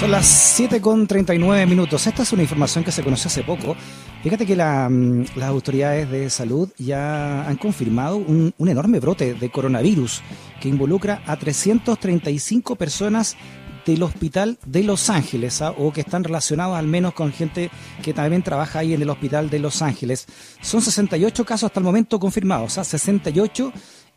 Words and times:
Son 0.00 0.10
las 0.10 0.26
7 0.26 0.80
con 0.80 1.06
39 1.06 1.66
minutos. 1.66 2.06
Esta 2.06 2.22
es 2.22 2.32
una 2.32 2.40
información 2.40 2.82
que 2.82 2.90
se 2.90 3.02
conoció 3.02 3.28
hace 3.28 3.42
poco. 3.42 3.76
Fíjate 4.22 4.46
que 4.46 4.56
mm, 4.56 5.36
las 5.36 5.48
autoridades 5.50 6.10
de 6.10 6.30
salud 6.30 6.70
ya 6.78 7.46
han 7.46 7.56
confirmado 7.56 8.16
un, 8.16 8.54
enorme 8.58 8.98
brote 8.98 9.34
de 9.34 9.50
coronavirus 9.50 10.22
que 10.58 10.70
involucra 10.70 11.22
a 11.26 11.36
335 11.36 12.76
personas 12.76 13.36
del 13.84 14.02
hospital 14.02 14.56
de 14.64 14.84
Los 14.84 15.10
Ángeles 15.10 15.60
¿ah? 15.60 15.74
o 15.76 15.92
que 15.92 16.00
están 16.00 16.24
relacionados 16.24 16.78
al 16.78 16.86
menos 16.86 17.12
con 17.12 17.30
gente 17.30 17.70
que 18.02 18.14
también 18.14 18.42
trabaja 18.42 18.78
ahí 18.78 18.94
en 18.94 19.02
el 19.02 19.10
hospital 19.10 19.50
de 19.50 19.58
Los 19.58 19.82
Ángeles. 19.82 20.26
Son 20.62 20.80
68 20.80 21.44
casos 21.44 21.64
hasta 21.64 21.80
el 21.80 21.84
momento 21.84 22.18
confirmados, 22.18 22.78
¿ah? 22.78 22.84
68 22.84 23.70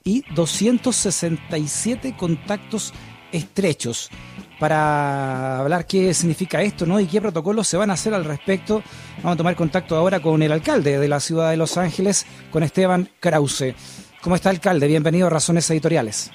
y 0.06 0.24
267 0.34 2.16
contactos 2.18 2.94
estrechos 3.34 4.10
para 4.60 5.60
hablar 5.60 5.86
qué 5.86 6.14
significa 6.14 6.62
esto 6.62 6.86
¿no? 6.86 7.00
y 7.00 7.08
qué 7.08 7.22
protocolos 7.22 7.68
se 7.68 7.78
van 7.78 7.90
a 7.90 7.94
hacer 7.94 8.14
al 8.14 8.26
respecto. 8.26 8.82
Vamos 9.18 9.34
a 9.34 9.38
tomar 9.38 9.56
contacto 9.56 9.96
ahora 9.96 10.20
con 10.20 10.42
el 10.42 10.52
alcalde 10.52 11.00
de 11.00 11.08
la 11.08 11.20
ciudad 11.20 11.50
de 11.52 11.58
Los 11.58 11.78
Ángeles, 11.78 12.26
con 12.52 12.64
Esteban 12.64 13.10
Krause. 13.20 13.76
¿Cómo 14.22 14.36
está, 14.36 14.50
alcalde? 14.50 14.88
Bienvenido 14.88 15.28
a 15.28 15.30
Razones 15.30 15.70
Editoriales. 15.70 16.32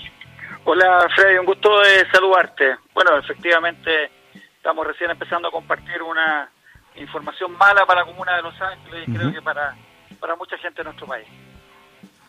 Hola, 0.65 1.09
Freddy, 1.15 1.39
un 1.39 1.47
gusto 1.47 1.81
de 1.81 2.07
saludarte. 2.13 2.77
Bueno, 2.93 3.17
efectivamente, 3.19 4.11
estamos 4.57 4.87
recién 4.87 5.11
empezando 5.11 5.49
a 5.49 5.51
compartir 5.51 6.03
una 6.03 6.51
información 6.97 7.53
mala 7.53 7.87
para 7.87 8.01
la 8.01 8.07
comuna 8.07 8.37
de 8.37 8.43
Los 8.43 8.61
Ángeles 8.61 9.09
y 9.09 9.13
creo 9.13 9.33
que 9.33 9.41
para, 9.41 9.75
para 10.21 10.37
mucha 10.37 10.59
gente 10.59 10.79
de 10.79 10.85
nuestro 10.85 11.07
país. 11.07 11.27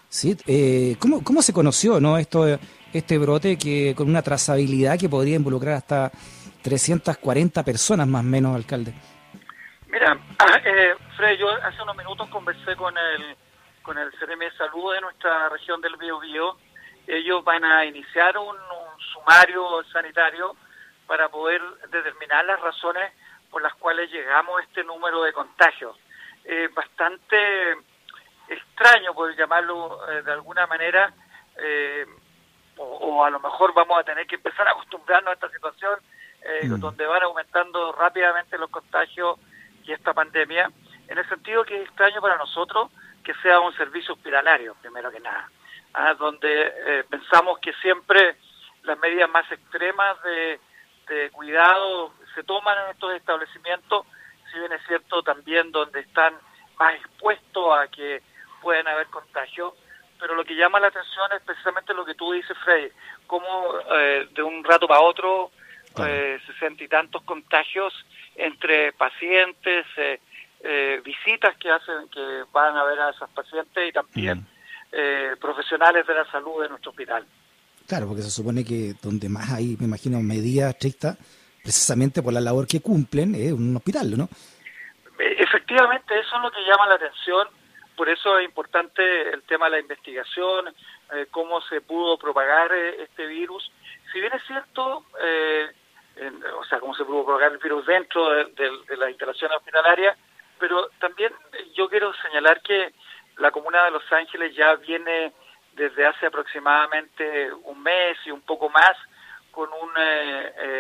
Sí, 0.08 0.36
eh, 0.48 0.96
¿cómo, 1.00 1.24
¿cómo 1.24 1.42
se 1.42 1.54
conoció 1.54 2.00
no 2.00 2.18
esto 2.18 2.58
este 2.94 3.18
brote 3.18 3.58
que 3.58 3.94
con 3.96 4.10
una 4.10 4.22
trazabilidad 4.22 5.00
que 5.00 5.10
podría 5.10 5.36
involucrar 5.36 5.76
hasta 5.76 6.12
340 6.62 7.64
personas 7.64 8.08
más 8.08 8.22
o 8.22 8.28
menos, 8.28 8.56
alcalde? 8.56 8.94
Mira, 9.88 10.20
eh, 10.66 10.96
Fred, 11.16 11.38
yo 11.38 11.50
hace 11.50 11.82
unos 11.82 11.96
minutos 11.96 12.30
conversé 12.30 12.76
con 12.76 12.94
el 12.98 13.36
con 13.82 13.98
el 13.98 14.12
CRM 14.12 14.42
Salud 14.56 14.94
de 14.94 15.02
nuestra 15.02 15.50
región 15.50 15.82
del 15.82 15.96
Biobío. 15.96 16.58
Ellos 17.08 17.44
van 17.44 17.64
a 17.64 17.86
iniciar 17.86 18.38
un, 18.38 18.56
sumario 19.14 19.84
sanitario 19.92 20.56
para 21.08 21.30
poder 21.30 21.62
determinar 21.90 22.46
las 22.46 22.60
razones 22.60 23.12
por 23.50 23.64
las 23.64 23.74
cuales 23.76 24.12
llegamos 24.12 24.60
a 24.60 24.64
este 24.64 24.84
número 24.84 25.24
de 25.24 25.34
contagios. 25.34 25.98
Bastante 26.76 27.78
extraño, 28.50 29.14
por 29.14 29.36
llamarlo 29.36 30.00
eh, 30.10 30.22
de 30.24 30.32
alguna 30.32 30.68
manera, 30.68 31.14
eh, 31.58 32.06
o, 32.80 33.26
a 33.26 33.30
lo 33.30 33.40
mejor 33.40 33.74
vamos 33.74 34.00
a 34.00 34.04
tener 34.04 34.26
que 34.26 34.36
empezar 34.36 34.68
a 34.68 34.72
acostumbrarnos 34.72 35.32
a 35.32 35.34
esta 35.34 35.50
situación 35.50 36.00
eh, 36.42 36.68
mm. 36.68 36.80
donde 36.80 37.06
van 37.06 37.24
aumentando 37.24 37.92
rápidamente 37.92 38.58
los 38.58 38.70
contagios 38.70 39.38
y 39.84 39.92
esta 39.92 40.14
pandemia, 40.14 40.72
en 41.08 41.18
el 41.18 41.28
sentido 41.28 41.64
que 41.66 41.76
es 41.76 41.88
extraño 41.88 42.22
para 42.22 42.38
nosotros 42.38 42.90
que 43.24 43.34
sea 43.36 43.60
un 43.60 43.76
servicio 43.76 44.14
hospitalario, 44.14 44.76
primero 44.82 45.12
que 45.12 45.20
nada, 45.20 45.50
¿ah? 45.94 46.14
donde 46.14 46.74
eh, 46.86 47.04
pensamos 47.10 47.60
que 47.60 47.74
siempre 47.82 48.38
las 48.84 48.98
medidas 49.00 49.30
más 49.30 49.52
extremas 49.52 50.22
de, 50.24 50.60
de 51.10 51.30
cuidado 51.32 52.14
se 52.34 52.44
toman 52.44 52.78
en 52.86 52.92
estos 52.92 53.14
establecimientos, 53.14 54.06
si 54.52 54.60
bien 54.60 54.72
es 54.72 54.82
cierto 54.88 55.22
también 55.22 55.72
donde 55.72 56.00
están 56.00 56.34
más 56.78 56.96
expuestos 56.96 57.78
a 57.78 57.88
que 57.88 58.22
pueden 58.62 58.88
haber 58.88 59.08
contagios, 59.08 59.74
pero 60.20 60.36
lo 60.36 60.44
que 60.44 60.56
llama 60.56 60.80
la 60.80 60.88
atención 60.88 61.32
es 61.36 61.42
precisamente 61.42 61.94
lo 61.94 62.06
que 62.06 62.16
tú 62.16 62.32
dices, 62.34 62.58
Frey, 62.64 62.92
cómo 63.28 63.46
eh, 63.96 64.28
de 64.34 64.44
un 64.44 64.64
rato 64.64 64.88
para 64.88 65.02
otro 65.02 65.52
eh, 65.98 66.40
sesenta 66.46 66.84
y 66.84 66.88
tantos 66.88 67.24
contagios 67.24 67.94
entre 68.36 68.94
pacientes, 68.94 69.86
eh, 69.98 70.20
eh, 70.62 71.02
visitas 71.04 71.58
que 71.58 71.70
hacen, 71.70 72.08
que 72.10 72.44
van 72.54 72.78
a 72.78 72.84
ver 72.86 73.00
a 73.00 73.10
esas 73.10 73.30
pacientes 73.32 73.90
y 73.90 73.92
también 73.92 74.40
mm. 74.40 75.40
profesionales 75.40 76.06
de 76.08 76.14
la 76.14 76.30
salud 76.32 76.62
de 76.62 76.70
nuestro 76.70 76.92
hospital. 76.92 77.26
Claro, 77.88 78.08
porque 78.08 78.22
se 78.22 78.30
supone 78.30 78.64
que 78.64 78.94
donde 79.02 79.28
más 79.30 79.52
hay, 79.52 79.76
me 79.80 79.86
imagino, 79.86 80.22
medidas 80.22 80.74
estrictas, 80.74 81.18
precisamente 81.64 82.22
por 82.22 82.34
la 82.34 82.42
labor 82.42 82.68
que 82.68 82.82
cumplen, 82.82 83.36
es 83.36 83.52
un 83.52 83.76
hospital, 83.76 84.18
¿no? 84.18 84.30
Efectivamente, 85.18 86.18
eso 86.18 86.36
es 86.38 86.42
lo 86.42 86.52
que 86.52 86.62
llama 86.62 86.88
la 86.88 86.96
atención 86.96 87.48
por 88.00 88.08
eso 88.08 88.40
es 88.40 88.46
importante 88.46 89.30
el 89.30 89.44
tema 89.44 89.66
de 89.66 89.72
la 89.72 89.80
investigación, 89.82 90.74
eh, 91.12 91.28
cómo 91.32 91.60
se 91.64 91.82
pudo 91.82 92.18
propagar 92.18 92.72
eh, 92.72 93.04
este 93.04 93.26
virus. 93.28 93.70
Si 94.14 94.22
bien 94.22 94.32
es 94.32 94.42
cierto, 94.48 95.04
eh, 95.22 95.70
o 96.58 96.64
sea, 96.64 96.80
cómo 96.80 96.96
se 96.96 97.04
pudo 97.04 97.26
propagar 97.26 97.52
el 97.52 97.58
virus 97.58 97.86
dentro 97.86 98.30
de, 98.30 98.72
la 98.98 99.10
instalación 99.10 99.52
hospitalaria, 99.52 100.16
pero 100.58 100.88
también 101.02 101.34
yo 101.74 101.90
quiero 101.90 102.14
señalar 102.22 102.62
que 102.62 102.94
la 103.36 103.52
comuna 103.52 103.84
de 103.84 103.92
Los 103.92 104.10
Ángeles 104.14 104.56
ya 104.56 104.76
viene 104.76 105.34
desde 105.74 106.06
hace 106.06 106.28
aproximadamente 106.28 107.52
un 107.52 107.84
mes 107.84 108.18
y 108.26 108.32
un 108.32 108.44
poco 108.44 108.70
más 108.70 108.96
con 109.52 109.68
un 109.74 109.92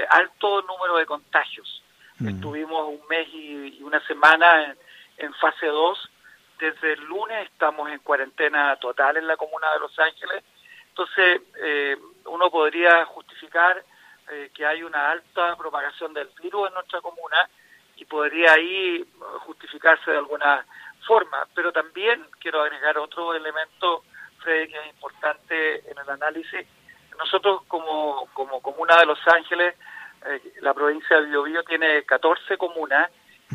alto 0.09 0.61
número 0.61 0.95
de 0.95 1.05
contagios. 1.05 1.83
Mm. 2.19 2.29
Estuvimos 2.29 2.87
un 2.87 3.05
mes 3.09 3.27
y, 3.33 3.83
una 3.83 3.99
semana 4.07 4.63
en, 4.63 4.77
en 5.17 5.33
fase 5.33 5.65
2 5.65 6.11
desde 6.59 6.93
el 6.93 7.05
lunes 7.05 7.45
estamos 7.45 7.89
en 7.89 7.99
cuarentena 7.99 8.75
total 8.75 9.17
en 9.17 9.27
la 9.27 9.37
comuna 9.37 9.71
de 9.73 9.79
Los 9.79 9.97
Ángeles. 9.97 10.43
Entonces, 10.89 11.41
eh, 11.61 11.97
uno 12.25 12.51
podría 12.51 13.05
justificar 13.05 13.83
eh, 14.29 14.51
que 14.53 14.65
hay 14.65 14.83
una 14.83 15.11
alta 15.11 15.55
propagación 15.55 16.13
del 16.13 16.29
virus 16.41 16.67
en 16.67 16.73
nuestra 16.73 17.01
comuna 17.01 17.49
y 17.95 18.05
podría 18.05 18.53
ahí 18.53 19.05
justificarse 19.45 20.11
de 20.11 20.17
alguna 20.17 20.65
forma. 21.07 21.47
Pero 21.55 21.71
también 21.71 22.25
quiero 22.39 22.61
agregar 22.61 22.97
otro 22.97 23.33
elemento, 23.33 24.03
Freddy, 24.39 24.71
que 24.71 24.79
es 24.79 24.87
importante 24.87 25.89
en 25.89 25.97
el 25.97 26.09
análisis. 26.09 26.67
Nosotros 27.17 27.63
como, 27.67 28.27
como 28.33 28.61
comuna 28.61 28.97
de 28.97 29.05
Los 29.05 29.25
Ángeles, 29.27 29.75
eh, 30.25 30.53
la 30.61 30.73
provincia 30.73 31.17
de 31.17 31.27
Biobío 31.27 31.63
tiene 31.63 32.03
14 32.03 32.57
comunas 32.57 33.09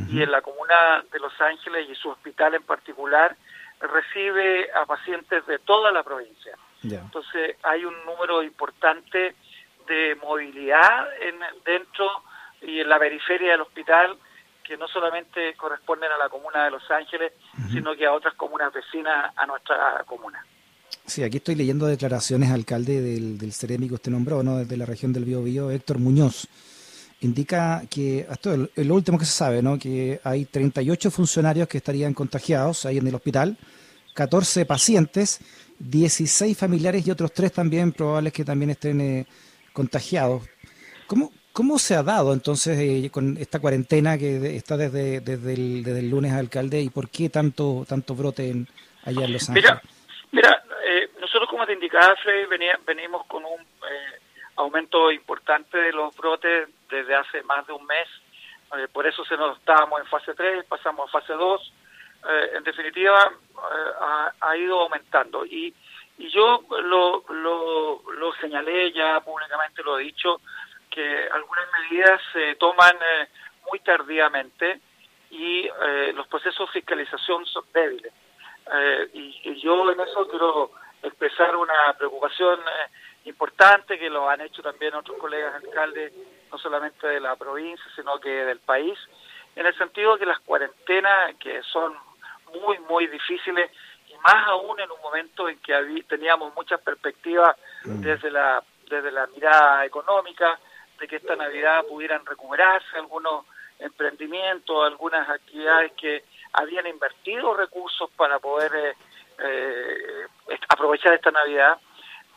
y 0.09 0.23
en 0.23 0.31
la 0.31 0.43
comuna 0.43 1.05
de 1.13 1.19
Los 1.19 1.41
Ángeles 1.41 1.89
y 1.89 1.95
su 1.95 2.09
hospital 2.09 2.55
en 2.55 2.63
particular 2.63 3.37
recibe 3.81 4.73
a 4.73 4.87
pacientes 4.87 5.47
de 5.47 5.59
toda 5.61 5.93
la 5.93 6.03
provincia. 6.03 6.57
Entonces 6.83 7.57
hay 7.63 7.85
un 7.85 7.95
número 8.05 8.43
importante 8.43 9.35
de 9.87 10.17
movilidad 10.23 11.07
en, 11.23 11.37
dentro 11.65 12.07
y 12.61 12.81
en 12.81 12.89
la 12.89 12.99
periferia 12.99 13.53
del 13.53 13.63
hospital 13.63 14.19
que 14.63 14.77
no 14.77 14.89
solamente 14.89 15.55
corresponden 15.55 16.11
a 16.11 16.19
la 16.19 16.29
comuna 16.29 16.65
de 16.65 16.71
Los 16.71 16.91
Ángeles, 16.91 17.33
sino 17.71 17.95
que 17.95 18.07
a 18.07 18.13
otras 18.13 18.35
comunas 18.35 18.73
vecinas 18.73 19.33
a 19.37 19.47
nuestra 19.47 20.03
comuna. 20.07 20.45
Sí, 21.07 21.23
aquí 21.23 21.37
estoy 21.37 21.55
leyendo 21.55 21.87
declaraciones 21.87 22.51
alcalde 22.51 23.01
del, 23.01 23.37
del 23.37 23.53
Ceremi 23.53 23.89
que 23.89 23.95
usted 23.95 24.11
nombró, 24.11 24.43
¿no? 24.43 24.57
desde 24.57 24.77
la 24.77 24.87
región 24.87 25.13
del 25.13 25.25
Biobío, 25.25 25.71
Héctor 25.71 25.99
Muñoz 25.99 26.49
indica 27.25 27.83
que, 27.91 28.27
esto 28.31 28.69
es 28.75 28.87
lo 28.87 28.95
último 28.95 29.19
que 29.19 29.25
se 29.25 29.33
sabe, 29.33 29.63
¿no? 29.63 29.79
que 29.79 30.21
hay 30.25 30.45
38 30.45 31.11
funcionarios 31.11 31.69
que 31.69 31.79
estarían 31.79 32.15
contagiados 32.15 32.85
ahí 32.87 32.99
en 32.99 33.07
el 33.07 33.15
hospital, 33.15 33.57
14 34.15 34.67
pacientes, 34.67 35.41
16 35.79 36.57
familiares 36.57 37.07
y 37.07 37.11
otros 37.11 37.33
tres 37.33 37.53
también 37.53 37.93
probables 37.93 38.33
que 38.33 38.45
también 38.45 38.71
estén 38.71 39.01
eh, 39.01 39.27
contagiados. 39.73 40.45
¿Cómo, 41.07 41.33
¿Cómo 41.53 41.79
se 41.79 41.95
ha 41.95 42.03
dado 42.03 42.33
entonces 42.33 42.79
eh, 42.79 43.11
con 43.11 43.37
esta 43.39 43.59
cuarentena 43.59 44.19
que 44.19 44.57
está 44.57 44.77
desde, 44.77 45.21
desde, 45.21 45.55
el, 45.55 45.83
desde 45.83 46.01
el 46.01 46.11
lunes, 46.11 46.33
alcalde, 46.33 46.81
y 46.81 46.91
por 46.91 47.09
qué 47.09 47.29
tanto 47.29 47.85
tanto 47.89 48.15
brote 48.15 48.51
en, 48.51 48.69
allá 49.05 49.25
en 49.25 49.33
Los 49.33 49.49
Ángeles? 49.49 49.71
Mira, 49.71 49.83
mira 50.33 50.65
eh, 50.87 51.11
nosotros 51.21 51.49
como 51.49 51.67
te 51.67 51.73
indicaba, 51.73 52.15
Fred, 52.23 52.47
venimos 52.87 53.25
con 53.27 53.45
un 53.45 53.65
aumento 54.57 55.11
importante 55.11 55.79
de 55.79 55.93
los 55.93 56.17
brotes 56.17 56.69
desde 56.89 57.15
hace 57.15 57.43
más 57.43 57.67
de 57.67 57.73
un 57.73 57.85
mes. 57.87 58.09
Eh, 58.77 58.89
por 58.93 59.07
eso 59.07 59.25
se 59.25 59.37
nos 59.37 59.59
estábamos 59.59 60.01
en 60.01 60.07
fase 60.07 60.35
3, 60.35 60.65
pasamos 60.65 61.09
a 61.09 61.21
fase 61.21 61.33
2. 61.33 61.73
Eh, 62.27 62.51
en 62.55 62.65
definitiva, 62.65 63.31
eh, 63.31 64.31
ha, 64.41 64.57
ido 64.57 64.81
aumentando. 64.81 65.45
Y, 65.45 65.75
y 66.19 66.31
yo 66.31 66.63
lo, 66.83 67.25
lo, 67.29 68.03
lo, 68.13 68.33
señalé 68.41 68.93
ya 68.93 69.21
públicamente, 69.21 69.83
lo 69.83 69.99
he 69.99 70.05
dicho, 70.05 70.41
que 70.91 71.29
algunas 71.33 71.67
medidas 71.81 72.21
se 72.33 72.55
toman 72.57 72.97
muy 73.69 73.81
tardíamente 73.81 74.81
y 75.31 75.69
los 76.15 76.29
procesos 76.29 76.69
de 76.69 76.81
fiscalización 76.81 77.45
son 77.47 77.65
débiles. 77.75 78.13
Y, 79.13 79.41
y, 79.43 79.61
yo 79.61 79.91
en 79.91 79.99
eso 79.99 80.29
quiero 80.29 80.71
expresar 81.03 81.57
una 81.57 81.93
preocupación 81.99 82.61
importante 83.25 83.99
que 83.99 84.11
lo 84.11 84.29
han 84.29 84.41
hecho 84.41 84.63
también 84.63 84.95
otros 84.95 85.19
colegas 85.19 85.55
alcaldes, 85.55 86.13
no 86.51 86.59
solamente 86.59 87.07
de 87.07 87.21
la 87.21 87.37
provincia, 87.37 87.85
sino 87.97 88.19
que 88.21 88.31
del 88.31 88.61
país, 88.61 88.99
en 89.57 89.67
el 89.67 89.77
sentido 89.77 90.19
que 90.19 90.27
las 90.27 90.41
cuarentenas, 90.41 91.35
que 91.37 91.63
son 91.63 91.95
muy, 92.63 92.79
muy 92.81 93.07
difíciles, 93.07 93.71
y 94.09 94.15
más 94.19 94.49
aún 94.49 94.79
en 94.81 94.91
un 94.91 95.01
momento 95.01 95.49
en 95.49 95.59
que 95.59 95.75
teníamos 96.09 96.55
muchas 96.55 96.81
perspectivas 96.81 97.57
mm. 97.85 98.01
desde 98.01 98.31
la, 98.31 98.63
desde 98.89 99.11
la 99.11 99.27
mirada 99.29 99.85
económica, 99.85 100.59
de 100.99 101.09
que 101.09 101.17
esta 101.17 101.35
Navidad 101.37 101.85
pudieran 101.89 102.25
recuperarse 102.25 102.97
algunos 102.97 103.47
emprendimientos, 103.79 104.87
algunas 104.87 105.29
actividades 105.29 105.93
que 105.93 106.25
habían 106.53 106.87
invertido 106.87 107.55
recursos 107.55 108.11
para 108.17 108.39
poder 108.39 108.73
eh, 108.77 108.95
eh, 109.39 110.59
aprovechar 110.69 111.15
esta 111.15 111.31
Navidad. 111.31 111.79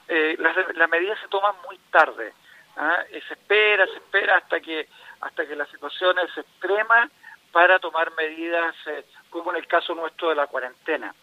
Eh, 0.08 0.38
las, 0.40 0.90
medidas 0.90 1.20
se 1.20 1.28
toman 1.28 1.56
muy 1.66 1.78
tarde. 1.92 2.34
¿ah? 2.78 3.04
se 3.10 3.34
espera, 3.34 3.86
se 3.88 3.96
espera 3.96 4.38
hasta 4.38 4.60
que 4.60 4.88
hasta 5.22 5.46
que 5.46 5.56
la 5.56 5.66
situación 5.66 6.18
es 6.20 6.38
extrema 6.38 7.10
para 7.52 7.80
tomar 7.80 8.12
medidas, 8.16 8.76
como 9.30 9.52
en 9.52 9.58
el 9.58 9.68
caso 9.68 9.96
nuestro 9.96 10.30
de 10.30 10.36
la 10.36 10.48
cuarentena. 10.48 11.14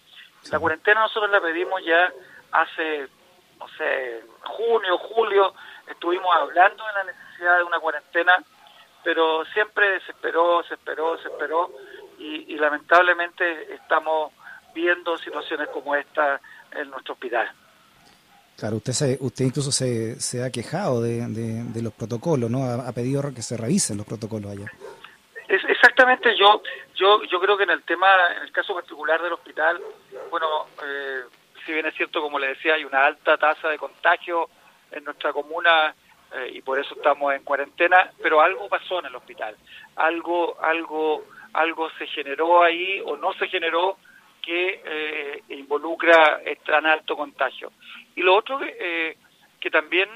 La 0.51 0.59
cuarentena 0.59 1.03
nosotros 1.03 1.31
la 1.31 1.41
pedimos 1.41 1.83
ya 1.85 2.13
hace, 2.53 3.09
no 3.59 3.69
sé, 3.77 4.23
junio, 4.43 4.99
julio, 4.99 5.55
estuvimos 5.89 6.35
hablando 6.35 6.85
de 6.87 6.93
la 6.93 7.05
necesidad 7.05 7.59
de 7.59 7.65
una 7.65 7.79
cuarentena, 7.79 8.43
pero 9.03 9.45
siempre 9.47 10.01
se 10.01 10.13
esperó, 10.13 10.63
se 10.65 10.75
esperó, 10.75 11.19
se 11.19 11.29
esperó, 11.29 11.71
y, 12.19 12.57
lamentablemente 12.57 13.75
estamos 13.75 14.33
viendo 14.75 15.19
situaciones 15.19 15.69
como 15.69 15.95
esta 15.95 16.41
en 16.73 16.91
nuestro 16.91 17.15
hospital. 17.15 17.51
Claro, 18.56 18.77
usted 18.77 18.93
se, 18.93 19.19
usted 19.21 19.47
incluso 19.47 19.73
se, 19.73 20.21
se 20.21 20.45
ha 20.45 20.51
quejado 20.51 21.03
de, 21.03 21.27
de, 21.27 21.83
los 21.83 21.93
protocolos, 21.93 22.49
¿no? 22.49 22.62
Ha, 22.62 22.93
pedido 22.93 23.23
que 23.35 23.43
se 23.43 23.56
revisen 23.56 23.97
los 23.97 24.06
protocolos 24.06 24.53
allá. 24.53 24.71
Es, 25.49 25.62
exactamente, 25.69 26.37
yo, 26.39 26.62
yo, 26.95 27.23
yo 27.25 27.41
creo 27.41 27.56
que 27.56 27.65
en 27.65 27.71
el 27.71 27.83
tema, 27.83 28.06
en 28.37 28.45
el 28.45 28.53
caso 28.53 28.73
particular 28.73 29.21
del 29.21 29.33
hospital, 29.33 29.81
bueno, 30.31 30.67
eh, 30.85 31.23
si 31.67 31.73
bien 31.73 31.87
es 31.87 31.95
cierto, 31.97 32.23
como 32.23 32.39
le 32.39 32.49
decía, 32.49 32.75
hay 32.75 32.85
una 32.85 33.05
alta 33.05 33.37
tasa 33.37 33.69
de 33.69 33.77
contagio 33.77 34.49
en 34.93 35.03
nuestra 35.03 35.33
comuna 35.33 35.93
eh, 36.33 36.53
y 36.55 36.62
por 36.62 36.79
eso 36.79 36.95
estamos 36.95 37.35
en 37.35 37.43
cuarentena, 37.43 38.12
pero 38.23 38.41
algo 38.41 38.69
pasó 38.69 39.00
en 39.00 39.07
el 39.07 39.17
hospital, 39.17 39.57
algo, 39.97 40.62
algo, 40.62 41.25
algo 41.55 41.91
se 41.99 42.07
generó 42.07 42.62
ahí 42.62 43.03
o 43.05 43.17
no 43.17 43.33
se 43.35 43.49
generó 43.49 43.99
que 44.41 44.81
eh, 44.85 45.43
involucra 45.49 46.41
tan 46.65 46.87
alto 46.87 47.17
contagio. 47.17 47.73
Y 48.16 48.22
lo 48.22 48.34
otro 48.34 48.61
eh, 48.62 49.16
que 49.61 49.70
también 49.70 50.08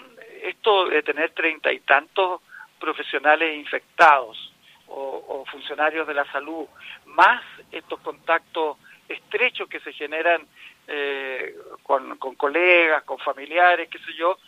esto 0.42 0.88
de 0.88 1.02
tener 1.02 1.30
treinta 1.30 1.72
y 1.72 1.80
tantos 1.80 2.40
profesionales 2.78 3.56
infectados 3.56 4.52
o, 4.86 5.24
o, 5.28 5.44
funcionarios 5.46 6.06
de 6.06 6.14
la 6.14 6.24
salud, 6.32 6.66
más 7.06 7.42
estos 7.72 8.00
contactos 8.00 8.78
estrechos 9.08 9.68
que 9.68 9.80
se 9.80 9.92
generan 9.92 10.46
eh, 10.86 11.54
con, 11.82 12.16
con, 12.18 12.34
colegas, 12.34 13.02
con 13.04 13.18
familiares, 13.18 13.88
qué 13.90 13.98
sé 13.98 14.14
yo, 14.14 14.38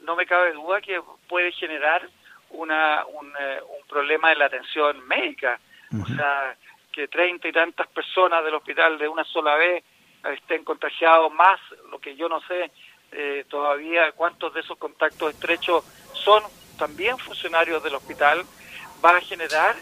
no 0.00 0.16
me 0.16 0.26
cabe 0.26 0.52
duda 0.52 0.80
que 0.80 1.00
puede 1.28 1.52
generar 1.52 2.06
una, 2.50 3.04
un, 3.06 3.32
eh, 3.38 3.60
un 3.62 3.86
problema 3.88 4.32
en 4.32 4.38
la 4.38 4.46
atención 4.46 5.06
médica. 5.06 5.58
O 6.02 6.06
sea, 6.06 6.56
que 6.92 7.08
treinta 7.08 7.46
y 7.46 7.52
tantas 7.52 7.86
personas 7.88 8.44
del 8.44 8.54
hospital 8.54 8.98
de 8.98 9.08
una 9.08 9.24
sola 9.24 9.54
vez 9.54 9.84
estén 10.32 10.64
contagiados, 10.64 11.32
más 11.32 11.60
lo 11.90 11.98
que 12.00 12.16
yo 12.16 12.28
no 12.28 12.40
sé 12.42 12.70
eh, 13.12 13.44
todavía 13.48 14.12
cuántos 14.12 14.52
de 14.54 14.60
esos 14.60 14.78
contactos 14.78 15.32
estrechos 15.32 15.84
son 16.12 16.42
también 16.76 17.16
funcionarios 17.18 17.82
del 17.82 17.94
hospital, 17.94 18.44
va 19.04 19.16
a 19.16 19.20
generar 19.20 19.76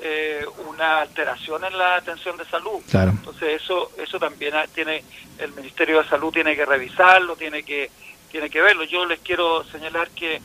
eh, 0.00 0.44
una 0.66 1.00
alteración 1.00 1.64
en 1.64 1.78
la 1.78 1.96
atención 1.96 2.36
de 2.36 2.44
salud. 2.46 2.82
Entonces 2.92 3.62
eso 3.62 3.92
eso 3.98 4.18
también 4.18 4.54
tiene 4.74 5.04
el 5.38 5.52
Ministerio 5.52 6.02
de 6.02 6.08
Salud 6.08 6.32
tiene 6.32 6.56
que 6.56 6.66
revisarlo, 6.66 7.36
tiene 7.36 7.62
que 7.62 7.90
tiene 8.30 8.50
que 8.50 8.60
verlo. 8.60 8.84
Yo 8.84 9.04
les 9.04 9.20
quiero 9.20 9.62
señalar 9.64 10.10
que, 10.10 10.40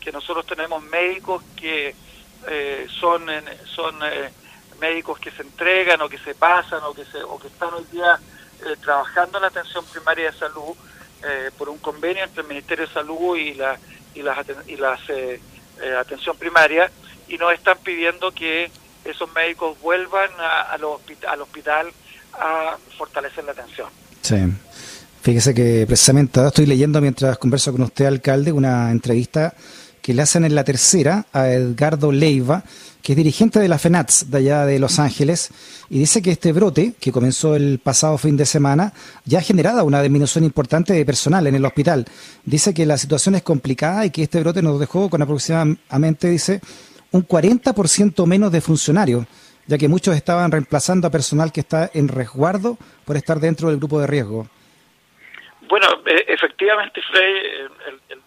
que 0.00 0.12
nosotros 0.12 0.44
tenemos 0.44 0.82
médicos 0.82 1.42
que 1.56 1.94
eh, 2.48 2.86
son 3.00 3.26
son 3.74 3.98
eh, 4.02 4.30
médicos 4.78 5.18
que 5.18 5.30
se 5.30 5.42
entregan 5.42 6.02
o 6.02 6.08
que 6.08 6.18
se 6.18 6.34
pasan 6.34 6.80
o 6.84 6.92
que 6.92 7.06
se 7.06 7.22
o 7.22 7.38
que 7.38 7.48
están 7.48 7.72
hoy 7.72 7.84
día 7.90 8.20
trabajando 8.82 9.38
en 9.38 9.42
la 9.42 9.48
atención 9.48 9.84
primaria 9.86 10.32
de 10.32 10.36
salud 10.36 10.76
por 11.56 11.68
un 11.68 11.78
convenio 11.78 12.24
entre 12.24 12.42
el 12.42 12.48
Ministerio 12.48 12.86
de 12.86 12.92
Salud 12.92 13.36
y 13.36 13.54
la 13.54 13.78
y 14.14 14.22
las 14.22 14.38
y 14.66 14.76
las 14.76 15.00
atención 16.00 16.36
primaria 16.36 16.90
y 17.28 17.36
nos 17.38 17.52
están 17.52 17.78
pidiendo 17.84 18.32
que 18.32 18.70
esos 19.04 19.32
médicos 19.34 19.80
vuelvan 19.80 20.30
a, 20.38 20.72
al 20.72 21.40
hospital 21.42 21.88
a 22.34 22.76
fortalecer 22.96 23.44
la 23.44 23.52
atención. 23.52 23.88
Sí. 24.22 24.36
Fíjese 25.22 25.54
que 25.54 25.84
precisamente 25.86 26.46
estoy 26.46 26.66
leyendo 26.66 27.00
mientras 27.00 27.38
converso 27.38 27.72
con 27.72 27.82
usted, 27.82 28.06
alcalde, 28.06 28.52
una 28.52 28.90
entrevista 28.90 29.54
que 30.02 30.14
le 30.14 30.22
hacen 30.22 30.44
en 30.44 30.54
la 30.54 30.64
tercera 30.64 31.26
a 31.32 31.48
Edgardo 31.48 32.12
Leiva, 32.12 32.64
que 33.02 33.12
es 33.12 33.16
dirigente 33.16 33.58
de 33.60 33.68
la 33.68 33.78
FENATS 33.78 34.30
de 34.30 34.38
allá 34.38 34.66
de 34.66 34.78
Los 34.78 34.98
Ángeles, 34.98 35.50
y 35.88 35.98
dice 35.98 36.20
que 36.20 36.32
este 36.32 36.52
brote, 36.52 36.94
que 37.00 37.12
comenzó 37.12 37.54
el 37.54 37.78
pasado 37.78 38.18
fin 38.18 38.36
de 38.36 38.44
semana, 38.44 38.92
ya 39.24 39.38
ha 39.38 39.42
generado 39.42 39.84
una 39.84 40.02
disminución 40.02 40.44
importante 40.44 40.92
de 40.92 41.06
personal 41.06 41.46
en 41.46 41.54
el 41.54 41.64
hospital. 41.64 42.06
Dice 42.44 42.74
que 42.74 42.84
la 42.86 42.98
situación 42.98 43.34
es 43.34 43.42
complicada 43.42 44.04
y 44.04 44.10
que 44.10 44.24
este 44.24 44.40
brote 44.40 44.62
nos 44.62 44.78
dejó 44.78 45.08
con 45.08 45.22
aproximadamente, 45.22 46.28
dice, 46.28 46.60
un 47.12 47.26
40% 47.26 48.26
menos 48.26 48.52
de 48.52 48.60
funcionarios, 48.60 49.26
ya 49.66 49.78
que 49.78 49.88
muchos 49.88 50.16
estaban 50.16 50.50
reemplazando 50.50 51.06
a 51.06 51.10
personal 51.10 51.52
que 51.52 51.60
está 51.60 51.90
en 51.94 52.08
resguardo 52.08 52.76
por 53.04 53.16
estar 53.16 53.40
dentro 53.40 53.68
del 53.68 53.78
grupo 53.78 54.00
de 54.00 54.06
riesgo. 54.06 54.46
Bueno, 55.68 55.86
e, 56.06 56.24
efectivamente, 56.28 57.02
Frey, 57.02 57.68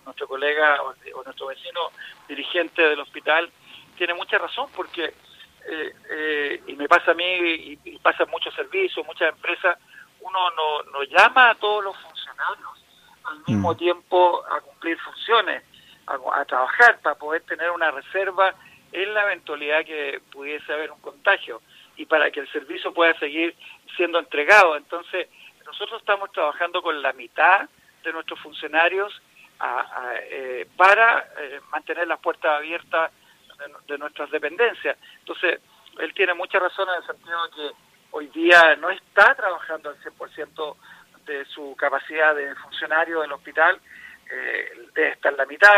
nuestro 0.05 0.27
colega 0.27 0.81
o, 0.83 1.23
nuestro 1.23 1.47
vecino 1.47 1.91
dirigente 2.27 2.81
del 2.81 2.99
hospital, 2.99 3.51
tiene 3.97 4.13
mucha 4.13 4.37
razón 4.37 4.69
porque, 4.75 5.05
eh, 5.05 5.93
eh, 6.09 6.63
y 6.67 6.73
me 6.73 6.87
pasa 6.87 7.11
a 7.11 7.15
mí, 7.15 7.23
y, 7.23 7.97
pasa 7.99 8.23
en 8.23 8.29
muchos 8.29 8.53
servicios, 8.53 9.05
muchas 9.05 9.29
empresas, 9.29 9.77
uno 10.19 10.51
no, 10.51 10.83
no 10.91 11.03
llama 11.03 11.49
a 11.49 11.55
todos 11.55 11.83
los 11.83 11.97
funcionarios 11.97 12.69
al 13.23 13.39
mismo 13.47 13.73
mm. 13.73 13.77
tiempo 13.77 14.43
a 14.49 14.61
cumplir 14.61 14.97
funciones, 14.99 15.63
a, 16.07 16.45
trabajar 16.45 16.99
para 17.01 17.15
poder 17.15 17.41
tener 17.43 17.71
una 17.71 17.89
reserva 17.89 18.53
en 18.91 19.13
la 19.13 19.23
eventualidad 19.23 19.85
que 19.85 20.21
pudiese 20.31 20.71
haber 20.73 20.91
un 20.91 20.99
contagio 20.99 21.61
y 21.95 22.05
para 22.05 22.29
que 22.29 22.41
el 22.41 22.51
servicio 22.51 22.93
pueda 22.93 23.17
seguir 23.19 23.55
siendo 23.95 24.19
entregado. 24.19 24.75
Entonces, 24.75 25.27
nosotros 25.71 26.01
estamos 26.01 26.29
trabajando 26.33 26.81
con 26.81 27.01
la 27.01 27.13
mitad 27.13 27.69
de 28.03 28.11
nuestros 28.11 28.37
funcionarios 28.41 29.21
eh, 30.29 30.67
para 30.75 31.29
eh, 31.39 31.61
mantener 31.71 32.07
las 32.07 32.19
puertas 32.19 32.57
abiertas 32.57 33.09
de, 33.87 33.97
nuestras 33.97 34.29
dependencias. 34.31 34.97
Entonces, 35.19 35.61
él 35.97 36.13
tiene 36.13 36.33
mucha 36.33 36.59
razón 36.59 36.89
en 36.89 36.95
el 36.95 37.07
sentido 37.07 37.47
de 37.47 37.51
que 37.55 37.71
hoy 38.11 38.27
día 38.27 38.75
no 38.81 38.89
está 38.89 39.33
trabajando 39.33 39.91
al 39.91 39.97
100% 40.03 40.75
de 41.25 41.45
su 41.45 41.73
capacidad 41.77 42.35
de 42.35 42.53
funcionario 42.55 43.21
del 43.21 43.31
hospital, 43.31 43.79
eh, 44.29 44.87
debe 44.93 45.11
estar 45.11 45.31
la 45.33 45.45
mitad 45.45 45.71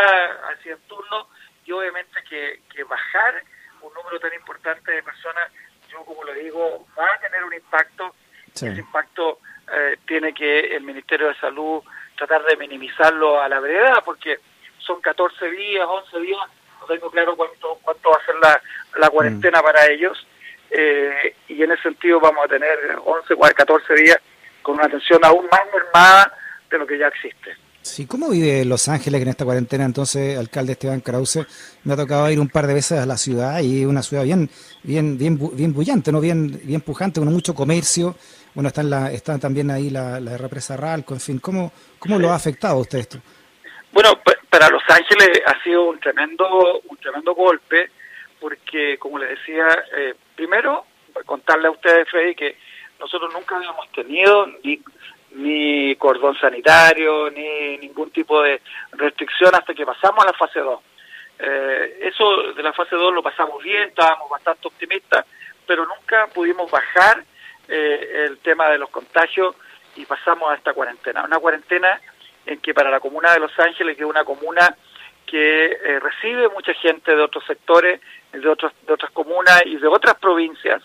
así 0.53 0.69
en 0.69 0.79
turno, 0.87 1.27
y 1.65 1.71
obviamente 1.71 2.23
que, 2.27 2.61
que 2.73 2.83
bajar 2.83 3.43
un 3.81 3.93
número 3.93 4.19
tan 4.19 4.33
importante 4.33 4.91
de 4.91 5.03
personas, 5.03 5.51
yo 5.91 6.03
como 6.03 6.23
lo 6.23 6.33
digo, 6.33 6.87
va 6.97 7.05
a 7.13 7.19
tener 7.19 7.43
un 7.43 7.53
impacto. 7.53 8.15
Ese 8.53 8.67
impacto 8.67 9.39
eh, 9.73 9.97
tiene 10.05 10.33
que 10.33 10.75
el 10.75 10.83
Ministerio 10.83 11.27
de 11.27 11.35
Salud 11.35 11.81
tratar 12.15 12.43
de 12.45 12.57
minimizarlo 12.57 13.41
a 13.41 13.49
la 13.49 13.59
brevedad, 13.59 14.03
porque 14.05 14.37
son 14.77 15.01
14 15.01 15.49
días, 15.51 15.85
11 15.87 16.19
días, 16.19 16.39
no 16.79 16.85
tengo 16.85 17.09
claro 17.09 17.35
cuánto, 17.35 17.79
cuánto 17.81 18.09
va 18.09 18.17
a 18.17 18.25
ser 18.25 18.35
la, 18.35 18.61
la 18.99 19.09
cuarentena 19.09 19.61
mm. 19.61 19.63
para 19.63 19.87
ellos, 19.87 20.27
eh, 20.69 21.35
y 21.47 21.61
en 21.61 21.71
ese 21.71 21.83
sentido 21.83 22.19
vamos 22.19 22.45
a 22.45 22.47
tener 22.47 22.77
11 23.03 23.33
o 23.33 23.39
14 23.39 23.93
días 23.95 24.17
con 24.61 24.75
una 24.75 24.85
atención 24.85 25.23
aún 25.23 25.47
más 25.51 25.61
mermada 25.73 26.33
de 26.69 26.77
lo 26.77 26.87
que 26.87 26.97
ya 26.97 27.07
existe. 27.07 27.55
Sí, 27.83 28.05
¿cómo 28.07 28.29
vive 28.29 28.63
Los 28.63 28.87
Ángeles 28.87 29.21
en 29.21 29.27
esta 29.27 29.43
cuarentena? 29.43 29.83
Entonces, 29.83 30.37
alcalde 30.37 30.71
Esteban 30.71 31.01
Krause, 31.01 31.45
me 31.83 31.93
ha 31.93 31.97
tocado 31.97 32.31
ir 32.31 32.39
un 32.39 32.47
par 32.47 32.65
de 32.65 32.73
veces 32.73 32.97
a 32.97 33.05
la 33.05 33.17
ciudad 33.17 33.59
y 33.59 33.83
una 33.83 34.01
ciudad 34.01 34.23
bien, 34.23 34.49
bien, 34.83 35.17
bien, 35.17 35.37
bien 35.53 35.73
bullante, 35.73 36.11
no, 36.11 36.21
bien, 36.21 36.61
bien 36.63 36.79
pujante, 36.79 37.19
con 37.19 37.31
mucho 37.31 37.53
comercio. 37.53 38.15
Bueno, 38.53 38.67
está, 38.67 38.83
la, 38.83 39.11
está 39.11 39.39
también 39.39 39.71
ahí 39.71 39.89
la, 39.89 40.19
represa 40.37 40.77
Ralco, 40.77 41.13
en 41.13 41.19
fin, 41.19 41.39
¿cómo, 41.39 41.71
cómo 41.99 42.19
lo 42.19 42.31
ha 42.31 42.35
afectado 42.35 42.77
usted 42.77 42.99
esto? 42.99 43.17
Bueno, 43.91 44.19
para 44.49 44.69
Los 44.69 44.83
Ángeles 44.87 45.41
ha 45.45 45.61
sido 45.63 45.85
un 45.85 45.99
tremendo, 45.99 46.81
un 46.87 46.97
tremendo 46.97 47.33
golpe, 47.33 47.89
porque, 48.39 48.97
como 48.97 49.17
le 49.17 49.27
decía, 49.27 49.67
eh, 49.95 50.13
primero 50.35 50.85
contarle 51.25 51.67
a 51.67 51.71
ustedes, 51.71 52.09
Freddy, 52.09 52.35
que 52.35 52.57
nosotros 52.99 53.31
nunca 53.33 53.55
habíamos 53.55 53.91
tenido 53.91 54.47
ni 54.63 54.81
ni 55.35 55.95
cordón 55.95 56.37
sanitario, 56.37 57.29
ni 57.31 57.77
ningún 57.77 58.11
tipo 58.11 58.41
de 58.41 58.61
restricción 58.91 59.53
hasta 59.55 59.73
que 59.73 59.85
pasamos 59.85 60.23
a 60.23 60.27
la 60.27 60.33
fase 60.33 60.59
2. 60.59 60.79
Eh, 61.39 61.99
eso 62.01 62.53
de 62.53 62.63
la 62.63 62.73
fase 62.73 62.95
2 62.95 63.13
lo 63.13 63.23
pasamos 63.23 63.61
bien, 63.63 63.89
estábamos 63.89 64.29
bastante 64.29 64.67
optimistas, 64.67 65.25
pero 65.65 65.85
nunca 65.85 66.27
pudimos 66.27 66.69
bajar 66.69 67.23
eh, 67.67 68.25
el 68.27 68.37
tema 68.39 68.69
de 68.69 68.77
los 68.77 68.89
contagios 68.89 69.55
y 69.95 70.05
pasamos 70.05 70.49
a 70.51 70.55
esta 70.55 70.73
cuarentena. 70.73 71.23
Una 71.23 71.39
cuarentena 71.39 71.99
en 72.45 72.59
que 72.59 72.73
para 72.73 72.89
la 72.89 72.99
comuna 72.99 73.33
de 73.33 73.39
Los 73.39 73.57
Ángeles, 73.59 73.95
que 73.95 74.03
es 74.03 74.09
una 74.09 74.25
comuna 74.25 74.75
que 75.25 75.65
eh, 75.65 75.99
recibe 75.99 76.49
mucha 76.49 76.73
gente 76.73 77.15
de 77.15 77.21
otros 77.21 77.43
sectores, 77.45 78.01
de, 78.31 78.47
otros, 78.47 78.73
de 78.85 78.93
otras 78.93 79.11
comunas 79.11 79.63
y 79.65 79.77
de 79.77 79.87
otras 79.87 80.15
provincias. 80.15 80.83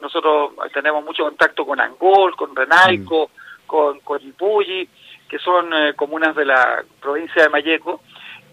Nosotros 0.00 0.52
tenemos 0.72 1.04
mucho 1.04 1.24
contacto 1.24 1.66
con 1.66 1.80
Angol, 1.80 2.34
con 2.36 2.54
Renaico, 2.54 3.28
mm. 3.28 3.66
con, 3.66 4.00
con 4.00 4.22
Ipulli, 4.22 4.88
que 5.28 5.38
son 5.38 5.72
eh, 5.72 5.94
comunas 5.94 6.34
de 6.36 6.44
la 6.44 6.84
provincia 7.00 7.42
de 7.42 7.48
Mayeco, 7.48 8.00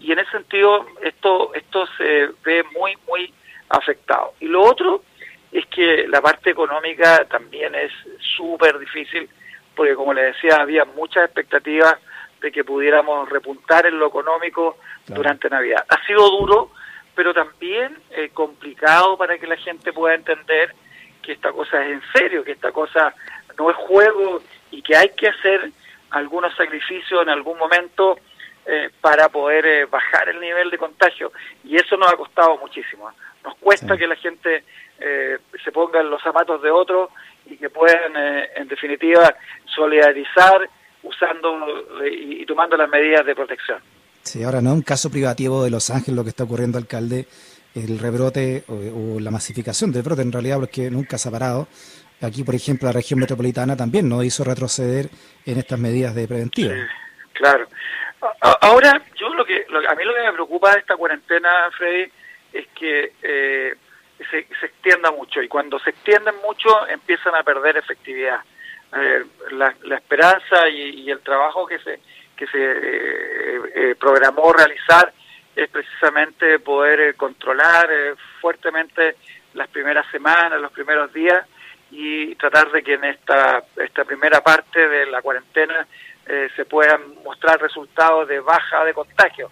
y 0.00 0.12
en 0.12 0.18
ese 0.18 0.32
sentido 0.32 0.86
esto, 1.02 1.54
esto 1.54 1.86
se 1.96 2.30
ve 2.44 2.64
muy, 2.76 2.96
muy 3.08 3.32
afectado. 3.68 4.34
Y 4.40 4.46
lo 4.46 4.62
otro 4.62 5.02
es 5.52 5.66
que 5.66 6.06
la 6.08 6.20
parte 6.20 6.50
económica 6.50 7.24
también 7.26 7.74
es 7.74 7.92
súper 8.36 8.78
difícil, 8.78 9.28
porque 9.76 9.94
como 9.94 10.14
les 10.14 10.34
decía, 10.34 10.56
había 10.56 10.84
muchas 10.84 11.24
expectativas 11.24 11.98
de 12.40 12.50
que 12.50 12.64
pudiéramos 12.64 13.28
repuntar 13.28 13.86
en 13.86 13.98
lo 13.98 14.08
económico 14.08 14.78
durante 15.06 15.48
Navidad. 15.48 15.84
Ha 15.88 16.04
sido 16.06 16.28
duro, 16.30 16.70
pero 17.14 17.34
también 17.34 17.96
eh, 18.10 18.30
complicado 18.32 19.16
para 19.16 19.38
que 19.38 19.46
la 19.46 19.56
gente 19.56 19.92
pueda 19.92 20.14
entender 20.14 20.74
que 21.22 21.32
esta 21.32 21.52
cosa 21.52 21.84
es 21.84 21.92
en 21.92 22.02
serio, 22.12 22.42
que 22.42 22.52
esta 22.52 22.72
cosa 22.72 23.14
no 23.58 23.70
es 23.70 23.76
juego 23.76 24.42
y 24.70 24.82
que 24.82 24.96
hay 24.96 25.10
que 25.10 25.28
hacer 25.28 25.70
algunos 26.10 26.54
sacrificios 26.56 27.22
en 27.22 27.28
algún 27.28 27.58
momento 27.58 28.18
eh, 28.66 28.90
para 29.00 29.28
poder 29.28 29.66
eh, 29.66 29.84
bajar 29.84 30.28
el 30.28 30.40
nivel 30.40 30.70
de 30.70 30.78
contagio. 30.78 31.32
Y 31.64 31.76
eso 31.76 31.96
nos 31.96 32.12
ha 32.12 32.16
costado 32.16 32.56
muchísimo. 32.58 33.10
Nos 33.44 33.56
cuesta 33.56 33.96
que 33.96 34.06
la 34.06 34.16
gente 34.16 34.64
se 35.64 35.72
ponga 35.72 36.00
en 36.00 36.10
los 36.10 36.22
zapatos 36.22 36.62
de 36.62 36.70
otros 36.70 37.10
y 37.46 37.56
que 37.56 37.70
puedan, 37.70 38.16
en 38.54 38.68
definitiva, 38.68 39.34
solidarizar 39.64 40.68
usando 41.02 41.84
y, 42.04 42.44
tomando 42.46 42.76
las 42.76 42.88
medidas 42.88 43.26
de 43.26 43.34
protección. 43.34 43.78
Sí, 44.22 44.42
ahora 44.44 44.60
no 44.60 44.70
es 44.70 44.76
un 44.76 44.82
caso 44.82 45.10
privativo 45.10 45.64
de 45.64 45.70
Los 45.70 45.90
Ángeles 45.90 46.16
lo 46.16 46.22
que 46.22 46.30
está 46.30 46.44
ocurriendo, 46.44 46.78
alcalde, 46.78 47.26
el 47.74 47.98
rebrote 47.98 48.64
o, 48.68 49.18
la 49.18 49.30
masificación 49.30 49.90
del 49.92 50.02
brote 50.02 50.22
en 50.22 50.32
realidad, 50.32 50.58
porque 50.58 50.90
nunca 50.90 51.18
se 51.18 51.28
ha 51.28 51.32
parado. 51.32 51.66
Aquí, 52.20 52.44
por 52.44 52.54
ejemplo, 52.54 52.86
la 52.86 52.92
región 52.92 53.18
metropolitana 53.18 53.76
también 53.76 54.08
nos 54.08 54.24
hizo 54.24 54.44
retroceder 54.44 55.08
en 55.44 55.58
estas 55.58 55.78
medidas 55.78 56.14
de 56.14 56.28
preventiva. 56.28 56.74
claro. 57.32 57.66
Ahora, 58.60 59.02
yo 59.18 59.28
lo 59.34 59.44
que, 59.44 59.66
a 59.88 59.94
mí 59.96 60.04
lo 60.04 60.14
que 60.14 60.22
me 60.22 60.32
preocupa 60.32 60.72
de 60.72 60.78
esta 60.78 60.96
cuarentena, 60.96 61.68
Freddy, 61.76 62.08
que 62.82 63.12
eh, 63.22 63.74
se, 64.30 64.46
se 64.58 64.66
extienda 64.66 65.12
mucho 65.12 65.40
y 65.40 65.48
cuando 65.48 65.78
se 65.78 65.90
extienden 65.90 66.34
mucho 66.42 66.88
empiezan 66.88 67.34
a 67.34 67.42
perder 67.42 67.76
efectividad. 67.76 68.40
Eh, 68.94 69.24
la, 69.52 69.96
esperanza 69.96 70.68
y, 70.68 71.10
el 71.10 71.20
trabajo 71.20 71.66
que 71.66 71.78
se 71.78 71.98
que 72.36 72.46
se 72.46 72.58
eh, 72.58 73.60
eh, 73.74 73.94
programó 73.98 74.52
realizar 74.52 75.10
es 75.56 75.70
precisamente 75.70 76.58
poder 76.58 77.14
controlar 77.16 77.88
fuertemente 78.40 79.16
las 79.54 79.68
primeras 79.68 80.06
semanas, 80.10 80.60
los 80.60 80.72
primeros 80.72 81.10
días 81.12 81.46
y 81.90 82.34
tratar 82.34 82.70
de 82.70 82.82
que 82.82 82.94
en 82.94 83.04
esta 83.04 83.64
esta 83.76 84.04
primera 84.04 84.42
parte 84.42 84.86
de 84.86 85.06
la 85.06 85.22
cuarentena 85.22 85.86
se 86.54 86.64
puedan 86.66 87.22
mostrar 87.24 87.60
resultados 87.60 88.28
de 88.28 88.40
baja 88.40 88.84
de 88.84 88.94
contagio. 88.94 89.50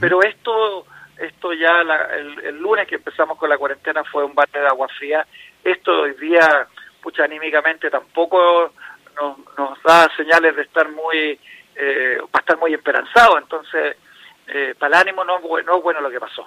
Pero 0.00 0.22
esto 0.22 0.84
esto 1.20 1.52
ya 1.52 1.80
el, 1.80 2.44
el, 2.44 2.58
lunes 2.58 2.86
que 2.86 2.96
empezamos 2.96 3.38
con 3.38 3.48
la 3.48 3.58
cuarentena 3.58 4.02
fue 4.04 4.24
un 4.24 4.34
bate 4.34 4.58
de 4.58 4.66
agua 4.66 4.88
fría. 4.88 5.26
Esto 5.62 6.02
hoy 6.02 6.14
día 6.14 6.66
pucha, 7.00 7.24
anímicamente 7.24 7.90
tampoco 7.90 8.72
nos, 9.20 9.38
nos 9.58 9.82
da 9.82 10.08
señales 10.16 10.54
de 10.56 10.62
estar 10.62 10.88
muy, 10.90 11.38
eh, 11.74 12.18
va 12.22 12.28
a 12.34 12.38
estar 12.38 12.58
muy 12.58 12.74
esperanzado, 12.74 13.38
entonces 13.38 13.96
eh, 14.46 14.74
para 14.78 14.96
el 14.96 15.08
ánimo 15.08 15.24
no, 15.24 15.38
no 15.40 15.76
es 15.76 15.82
bueno 15.82 16.00
lo 16.00 16.10
que 16.10 16.20
pasó. 16.20 16.46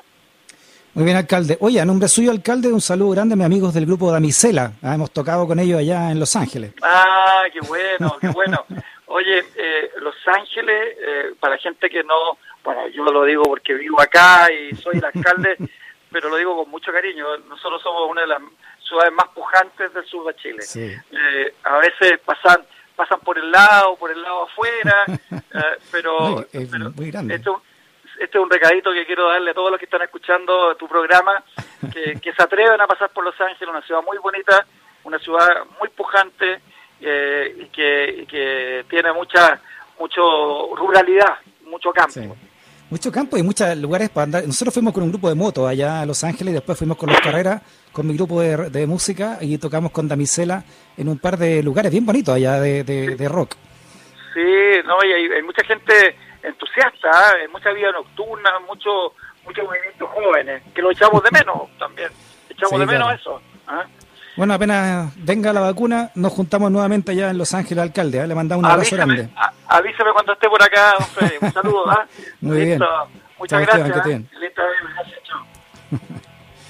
Muy 0.93 1.05
bien, 1.05 1.17
alcalde. 1.17 1.57
Oye, 1.59 1.81
a 1.81 1.85
nombre 1.85 2.07
suyo, 2.07 2.29
alcalde, 2.29 2.71
un 2.71 2.81
saludo 2.81 3.11
grande 3.11 3.33
a 3.33 3.35
mis 3.35 3.45
amigos 3.47 3.73
del 3.73 3.87
grupo 3.87 4.11
Damisela. 4.11 4.73
Ah, 4.83 4.93
hemos 4.93 5.09
tocado 5.09 5.47
con 5.47 5.57
ellos 5.57 5.79
allá 5.79 6.11
en 6.11 6.19
Los 6.19 6.35
Ángeles. 6.35 6.73
Ah, 6.83 7.45
qué 7.51 7.61
bueno, 7.61 8.15
qué 8.21 8.27
bueno. 8.27 8.63
Oye, 9.07 9.39
eh, 9.55 9.91
Los 10.01 10.15
Ángeles, 10.27 10.95
eh, 11.01 11.33
para 11.39 11.57
gente 11.57 11.89
que 11.89 12.03
no, 12.03 12.37
bueno, 12.63 12.87
yo 12.87 13.03
lo 13.03 13.25
digo 13.25 13.43
porque 13.43 13.73
vivo 13.73 14.01
acá 14.01 14.51
y 14.51 14.75
soy 14.75 14.97
el 14.97 15.05
alcalde, 15.05 15.57
pero 16.11 16.29
lo 16.29 16.37
digo 16.37 16.55
con 16.55 16.69
mucho 16.69 16.91
cariño. 16.91 17.37
Nosotros 17.49 17.81
somos 17.81 18.09
una 18.09 18.21
de 18.21 18.27
las 18.27 18.41
ciudades 18.87 19.13
más 19.13 19.27
pujantes 19.29 19.93
del 19.93 20.05
sur 20.05 20.25
de 20.27 20.35
Chile. 20.35 20.63
Eh, 21.11 21.53
a 21.63 21.77
veces 21.77 22.19
pasan 22.25 22.65
pasan 22.95 23.19
por 23.21 23.37
el 23.37 23.51
lado, 23.51 23.95
por 23.95 24.11
el 24.11 24.21
lado 24.21 24.43
afuera, 24.43 25.05
eh, 25.31 25.77
pero, 25.91 26.45
es 26.51 26.71
muy 26.95 27.11
grande. 27.11 27.35
Esto, 27.35 27.63
este 28.19 28.37
es 28.37 28.43
un 28.43 28.49
recadito 28.49 28.93
que 28.93 29.05
quiero 29.05 29.29
darle 29.29 29.51
a 29.51 29.53
todos 29.53 29.71
los 29.71 29.79
que 29.79 29.85
están 29.85 30.03
escuchando 30.03 30.75
tu 30.75 30.87
programa, 30.87 31.43
que, 31.91 32.19
se 32.21 32.43
atreven 32.43 32.79
a 32.79 32.87
pasar 32.87 33.09
por 33.09 33.23
Los 33.23 33.39
Ángeles, 33.41 33.67
una 33.67 33.81
ciudad 33.81 34.03
muy 34.03 34.17
bonita, 34.19 34.65
una 35.03 35.17
ciudad 35.19 35.65
muy 35.79 35.89
pujante 35.89 36.61
eh, 37.01 37.55
y, 37.57 37.65
que, 37.69 38.25
que 38.29 38.85
tiene 38.89 39.11
mucha 39.11 39.59
mucho 39.99 40.75
ruralidad, 40.75 41.37
mucho 41.65 41.91
campo. 41.91 42.35
Mucho 42.93 43.11
campo 43.11 43.39
y 43.39 43.41
muchos 43.41 43.75
lugares 43.77 44.11
para 44.11 44.25
andar. 44.25 44.45
Nosotros 44.45 44.71
fuimos 44.71 44.93
con 44.93 45.01
un 45.01 45.09
grupo 45.09 45.27
de 45.27 45.33
moto 45.33 45.67
allá 45.67 46.01
a 46.01 46.05
Los 46.05 46.23
Ángeles 46.23 46.51
y 46.51 46.53
después 46.53 46.77
fuimos 46.77 46.95
con 46.95 47.09
las 47.09 47.21
carreras 47.21 47.59
con 47.91 48.05
mi 48.05 48.15
grupo 48.15 48.39
de, 48.39 48.85
música 48.85 49.39
y 49.41 49.57
tocamos 49.57 49.89
con 49.89 50.07
Damisela 50.07 50.63
en 50.95 51.09
un 51.09 51.17
par 51.17 51.35
de 51.37 51.63
lugares 51.63 51.91
bien 51.91 52.05
bonitos 52.05 52.35
allá 52.35 52.59
de, 52.59 52.83
de, 52.83 53.29
rock. 53.29 53.55
Sí, 54.35 54.45
no, 54.85 55.03
y 55.03 55.11
hay, 55.11 55.41
mucha 55.41 55.63
gente 55.63 56.15
entusiasta, 56.43 57.31
¿eh? 57.43 57.47
mucha 57.51 57.71
vida 57.71 57.91
nocturna, 57.91 58.59
mucho 58.59 59.13
muchos 59.43 59.65
movimientos 59.65 60.09
jóvenes, 60.11 60.61
que 60.75 60.83
lo 60.83 60.91
echamos 60.91 61.23
de 61.23 61.31
menos 61.31 61.75
también. 61.79 62.09
Echamos 62.47 62.79
de 62.79 62.85
menos 62.85 63.11
eso. 63.19 63.41
¿eh? 63.71 64.02
Bueno, 64.35 64.53
apenas 64.55 65.13
venga 65.17 65.53
la 65.53 65.61
vacuna, 65.61 66.09
nos 66.15 66.33
juntamos 66.33 66.71
nuevamente 66.71 67.11
allá 67.11 67.29
en 67.29 67.37
Los 67.37 67.53
Ángeles, 67.53 67.83
alcalde. 67.83 68.19
¿eh? 68.19 68.27
Le 68.27 68.35
mandamos 68.35 68.65
un 68.65 68.71
abrazo 68.71 68.95
grande. 68.95 69.29
avísame 69.67 70.11
cuando 70.11 70.33
esté 70.33 70.49
por 70.49 70.61
acá, 70.61 70.95
Un 71.41 71.51
saludo. 71.53 71.85
Muy 72.41 72.65
bien. 72.65 72.81
Muchas 73.37 73.61
gracias. 73.61 74.07
Listo, 74.07 74.61
gracias. 74.95 75.19
Chao. 75.23 75.99